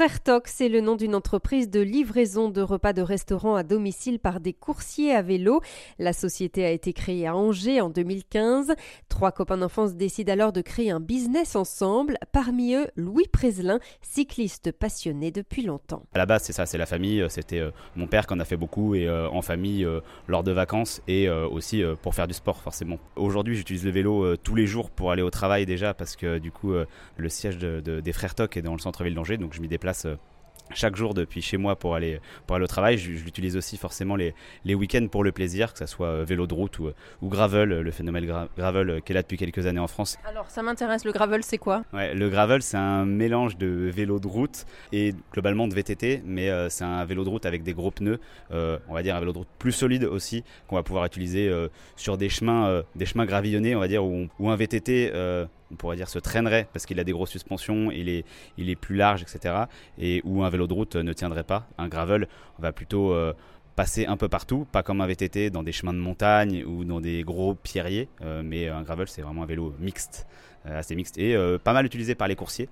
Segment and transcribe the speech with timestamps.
[0.00, 4.18] Frère Toc, c'est le nom d'une entreprise de livraison de repas de restaurant à domicile
[4.18, 5.60] par des coursiers à vélo.
[5.98, 8.72] La société a été créée à Angers en 2015.
[9.10, 12.16] Trois copains d'enfance décident alors de créer un business ensemble.
[12.32, 16.06] Parmi eux, Louis Prézelin, cycliste passionné depuis longtemps.
[16.14, 17.22] À la base, c'est ça, c'est la famille.
[17.28, 20.44] C'était euh, mon père qui en a fait beaucoup et euh, en famille euh, lors
[20.44, 22.98] de vacances et aussi pour faire du sport forcément.
[23.16, 26.50] Aujourd'hui, j'utilise le vélo tous les jours pour aller au travail déjà parce que du
[26.50, 26.72] coup,
[27.16, 30.16] le siège des Frères Toc est dans le centre-ville d'Angers, donc je m'y place euh,
[30.72, 32.96] chaque jour depuis chez moi pour aller, pour aller au travail.
[32.96, 36.46] Je, l'utilise aussi forcément les, les week-ends pour le plaisir, que ce soit euh, vélo
[36.46, 36.90] de route ou,
[37.22, 38.24] ou gravel, le phénomène
[38.56, 40.16] gravel euh, qui est là depuis quelques années en France.
[40.24, 41.82] Alors ça m'intéresse, le gravel c'est quoi?
[41.92, 46.50] Ouais, Le gravel c'est un mélange de vélo de route et globalement de VTT, mais
[46.68, 48.20] c'est un vélo de route avec des gros pneus,
[48.50, 51.52] on va dire un vélo de route plus solide aussi, qu'on va pouvoir utiliser
[51.96, 55.12] sur des chemins, des chemins gravillonnés, on va dire, ou, ou un VTT
[55.70, 59.22] on pourrait dire, se traînerait parce qu'il a des grosses suspensions, il est, plus large,
[59.22, 59.64] etc.
[59.98, 61.66] Et où un vélo de route ne tiendrait pas.
[61.78, 62.28] Un gravel
[62.58, 63.32] va plutôt euh,
[63.76, 67.00] passer un peu partout, pas comme un VTT dans des chemins de montagne ou dans
[67.00, 70.26] des gros pierriers, euh, mais un gravel c'est vraiment un vélo mixte,
[70.66, 72.68] euh, assez mixte et pas mal utilisé par les coursiers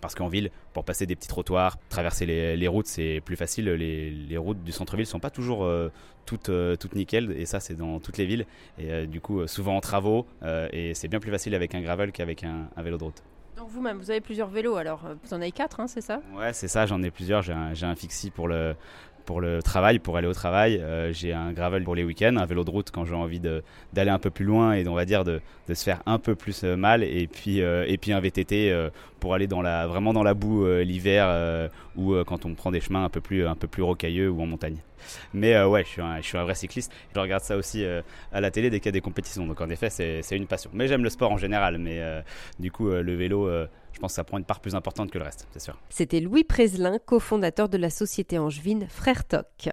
[0.00, 3.70] parce qu'en ville, pour passer des petits trottoirs, traverser les, routes, c'est plus facile.
[3.70, 5.90] Les, routes du centre-ville sont pas toujours euh,
[6.26, 8.46] toutes, euh, toutes nickel, et ça, c'est dans toutes les villes.
[8.78, 10.26] Et euh, du coup, souvent en travaux,
[10.72, 13.22] et c'est bien plus facile avec un gravel qu'avec un, vélo de route.
[13.56, 16.20] Donc vous-même, vous avez plusieurs vélos, alors vous en avez quatre, hein, c'est ça?
[16.34, 17.42] Ouais, c'est ça, j'en ai plusieurs.
[17.42, 18.74] J'ai un, un, fixie pour le,
[19.24, 20.78] pour le travail, pour aller au travail.
[20.78, 24.10] Euh, j'ai un gravel pour les week-ends, un vélo de route quand j'ai envie d'aller
[24.10, 26.76] un peu plus loin et on va dire de, se faire un peu plus euh,
[26.76, 27.02] mal.
[27.02, 28.72] Et puis, euh, et puis un VTT
[29.20, 33.04] pour aller dans la, vraiment dans la boue l'hiver ou quand on prend des chemins
[33.04, 34.78] un peu plus, un peu plus rocailleux ou en montagne.
[35.32, 36.92] Mais ouais, je suis un vrai cycliste.
[37.14, 37.84] Je regarde ça aussi
[38.32, 39.46] à la télé dès qu'il y a des compétitions.
[39.46, 40.70] Donc en effet, c'est une passion.
[40.74, 41.78] Mais j'aime le sport en général.
[41.78, 42.00] Mais
[42.58, 43.48] du coup, le vélo,
[43.92, 45.78] je pense que ça prend une part plus importante que le reste, c'est sûr.
[45.88, 49.70] C'était Louis Prézelin, cofondateur de la société angevine Frère Toc.